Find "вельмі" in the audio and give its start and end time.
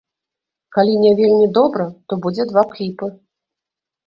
1.19-1.47